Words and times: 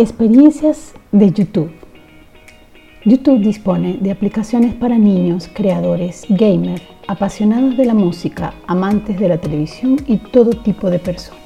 Experiencias 0.00 0.94
de 1.12 1.30
YouTube. 1.30 1.70
YouTube 3.04 3.40
dispone 3.40 3.98
de 4.00 4.10
aplicaciones 4.10 4.72
para 4.72 4.96
niños, 4.96 5.50
creadores, 5.52 6.24
gamers, 6.30 6.80
apasionados 7.06 7.76
de 7.76 7.84
la 7.84 7.92
música, 7.92 8.54
amantes 8.66 9.20
de 9.20 9.28
la 9.28 9.36
televisión 9.36 9.98
y 10.06 10.16
todo 10.16 10.52
tipo 10.52 10.88
de 10.88 11.00
personas. 11.00 11.42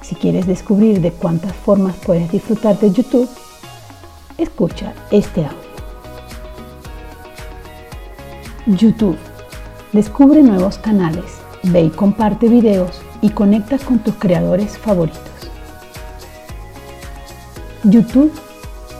Si 0.00 0.14
quieres 0.14 0.46
descubrir 0.46 1.02
de 1.02 1.10
cuántas 1.10 1.52
formas 1.52 1.94
puedes 1.96 2.32
disfrutar 2.32 2.78
de 2.78 2.92
YouTube, 2.92 3.28
escucha 4.38 4.94
este 5.10 5.44
audio. 5.44 5.58
YouTube. 8.68 9.18
Descubre 9.92 10.42
nuevos 10.42 10.78
canales, 10.78 11.26
ve 11.62 11.82
y 11.82 11.90
comparte 11.90 12.48
videos 12.48 13.02
y 13.20 13.28
conecta 13.28 13.76
con 13.76 13.98
tus 13.98 14.14
creadores 14.14 14.78
favoritos. 14.78 15.20
YouTube 17.84 18.32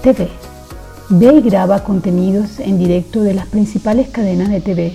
TV. 0.03 0.29
Ve 1.09 1.35
y 1.35 1.41
graba 1.41 1.83
contenidos 1.83 2.61
en 2.61 2.79
directo 2.79 3.23
de 3.23 3.35
las 3.35 3.47
principales 3.47 4.09
cadenas 4.09 4.51
de 4.51 4.61
TV 4.61 4.93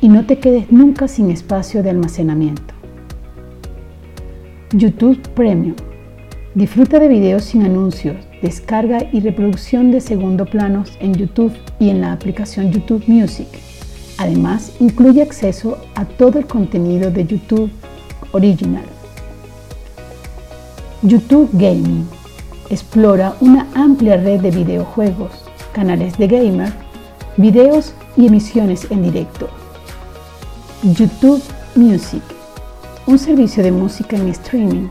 y 0.00 0.08
no 0.08 0.24
te 0.26 0.38
quedes 0.38 0.70
nunca 0.70 1.08
sin 1.08 1.30
espacio 1.30 1.82
de 1.82 1.90
almacenamiento. 1.90 2.74
YouTube 4.72 5.20
Premium. 5.34 5.76
Disfruta 6.54 6.98
de 6.98 7.08
videos 7.08 7.44
sin 7.44 7.62
anuncios, 7.62 8.16
descarga 8.40 9.08
y 9.12 9.20
reproducción 9.20 9.90
de 9.90 10.00
segundo 10.00 10.46
planos 10.46 10.96
en 11.00 11.14
YouTube 11.14 11.52
y 11.78 11.90
en 11.90 12.00
la 12.00 12.12
aplicación 12.12 12.72
YouTube 12.72 13.04
Music. 13.06 13.48
Además, 14.18 14.72
incluye 14.80 15.22
acceso 15.22 15.78
a 15.94 16.04
todo 16.04 16.38
el 16.38 16.46
contenido 16.46 17.10
de 17.10 17.26
YouTube 17.26 17.70
Original. 18.32 18.84
YouTube 21.02 21.48
Gaming 21.52 22.06
Explora 22.72 23.36
una 23.40 23.66
amplia 23.74 24.16
red 24.16 24.40
de 24.40 24.50
videojuegos, 24.50 25.30
canales 25.74 26.16
de 26.16 26.26
gamer, 26.26 26.72
videos 27.36 27.92
y 28.16 28.26
emisiones 28.26 28.90
en 28.90 29.02
directo. 29.02 29.50
YouTube 30.82 31.42
Music, 31.74 32.22
un 33.06 33.18
servicio 33.18 33.62
de 33.62 33.72
música 33.72 34.16
en 34.16 34.28
streaming 34.28 34.88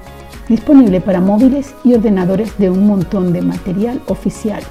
disponible 0.47 1.01
para 1.01 1.21
móviles 1.21 1.73
y 1.83 1.95
ordenadores 1.95 2.55
de 2.59 2.69
un 2.69 2.85
montón 2.85 3.33
de 3.33 3.41
material 3.41 3.99
oficial, 4.05 4.61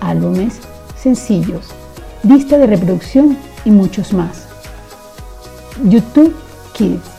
álbumes, 0.00 0.58
sencillos, 0.96 1.68
lista 2.22 2.56
de 2.56 2.66
reproducción 2.66 3.36
y 3.66 3.70
muchos 3.70 4.14
más. 4.14 4.48
YouTube 5.84 6.34
Kids 6.72 7.17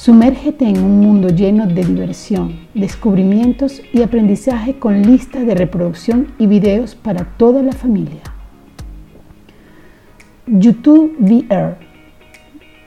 Sumérgete 0.00 0.64
en 0.64 0.82
un 0.82 0.98
mundo 1.00 1.28
lleno 1.28 1.66
de 1.66 1.84
diversión, 1.84 2.60
descubrimientos 2.72 3.82
y 3.92 4.00
aprendizaje 4.00 4.78
con 4.78 5.02
listas 5.02 5.44
de 5.44 5.54
reproducción 5.54 6.32
y 6.38 6.46
videos 6.46 6.94
para 6.94 7.26
toda 7.36 7.62
la 7.62 7.72
familia. 7.72 8.22
YouTube 10.46 11.14
VR. 11.20 11.76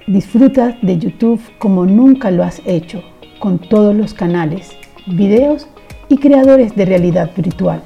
Disfruta 0.08 0.76
de 0.82 0.98
YouTube 0.98 1.40
como 1.60 1.86
nunca 1.86 2.32
lo 2.32 2.44
has 2.44 2.64
hecho, 2.66 3.04
con 3.38 3.60
todos 3.60 3.96
los 3.96 4.16
canales, 4.16 4.72
videos 5.06 5.68
y 6.10 6.18
creadores 6.18 6.76
de 6.76 6.86
realidad 6.86 7.30
virtual. 7.38 7.84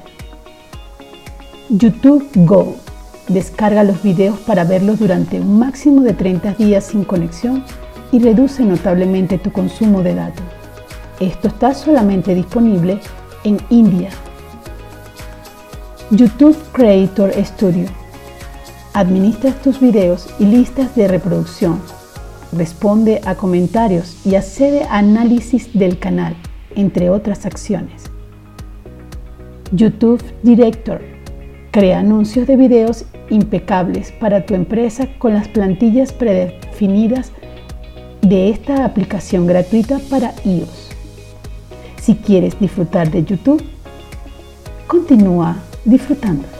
YouTube 1.68 2.26
Go. 2.34 2.76
Descarga 3.28 3.84
los 3.84 4.02
videos 4.02 4.38
para 4.38 4.64
verlos 4.64 4.98
durante 5.00 5.38
un 5.38 5.58
máximo 5.58 6.00
de 6.00 6.14
30 6.14 6.54
días 6.54 6.84
sin 6.84 7.04
conexión 7.04 7.62
y 8.12 8.18
reduce 8.18 8.64
notablemente 8.64 9.38
tu 9.38 9.52
consumo 9.52 10.02
de 10.02 10.14
datos. 10.14 10.44
Esto 11.20 11.48
está 11.48 11.74
solamente 11.74 12.34
disponible 12.34 13.00
en 13.44 13.58
India. 13.70 14.10
YouTube 16.10 16.56
Creator 16.72 17.32
Studio. 17.44 17.86
Administra 18.94 19.52
tus 19.52 19.80
videos 19.80 20.28
y 20.38 20.44
listas 20.44 20.94
de 20.96 21.06
reproducción. 21.08 21.80
Responde 22.52 23.20
a 23.26 23.34
comentarios 23.34 24.24
y 24.24 24.36
accede 24.36 24.84
a 24.84 24.98
análisis 24.98 25.78
del 25.78 25.98
canal, 25.98 26.34
entre 26.74 27.10
otras 27.10 27.44
acciones. 27.44 28.04
YouTube 29.72 30.22
Director. 30.42 31.02
Crea 31.72 31.98
anuncios 31.98 32.46
de 32.46 32.56
videos 32.56 33.04
impecables 33.28 34.12
para 34.12 34.46
tu 34.46 34.54
empresa 34.54 35.08
con 35.18 35.34
las 35.34 35.48
plantillas 35.48 36.12
predefinidas 36.12 37.32
de 38.28 38.50
esta 38.50 38.84
aplicación 38.84 39.46
gratuita 39.46 39.98
para 40.10 40.34
iOS. 40.44 40.90
Si 42.02 42.14
quieres 42.14 42.58
disfrutar 42.60 43.10
de 43.10 43.24
YouTube, 43.24 43.62
continúa 44.86 45.56
disfrutando. 45.84 46.57